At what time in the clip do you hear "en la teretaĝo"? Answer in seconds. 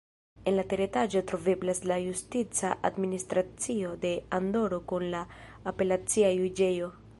0.51-1.21